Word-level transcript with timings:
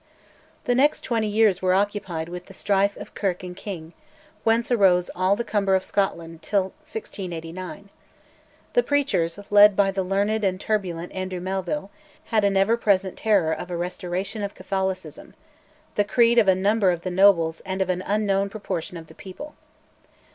The 0.63 0.73
next 0.73 1.01
twenty 1.01 1.27
years 1.27 1.61
were 1.61 1.75
occupied 1.75 2.27
with 2.27 2.47
the 2.47 2.55
strife 2.55 2.97
of 2.97 3.13
Kirk 3.13 3.43
and 3.43 3.55
King, 3.55 3.93
whence 4.43 4.71
arose 4.71 5.11
"all 5.15 5.35
the 5.35 5.43
cumber 5.43 5.75
of 5.75 5.83
Scotland" 5.83 6.41
till 6.41 6.73
1689. 6.89 7.89
The 8.73 8.81
preachers, 8.81 9.37
led 9.51 9.75
by 9.75 9.91
the 9.91 10.01
learned 10.01 10.43
and 10.43 10.59
turbulent 10.59 11.11
Andrew 11.13 11.39
Melville, 11.39 11.91
had 12.33 12.43
an 12.43 12.57
ever 12.57 12.77
present 12.77 13.15
terror 13.15 13.53
of 13.53 13.69
a 13.69 13.77
restoration 13.77 14.41
of 14.41 14.55
Catholicism, 14.55 15.35
the 15.93 16.03
creed 16.03 16.39
of 16.39 16.47
a 16.47 16.55
number 16.55 16.89
of 16.89 17.01
the 17.01 17.11
nobles 17.11 17.59
and 17.59 17.79
of 17.79 17.91
an 17.91 18.01
unknown 18.03 18.49
proportion 18.49 18.97
of 18.97 19.05
the 19.05 19.13
people. 19.13 19.53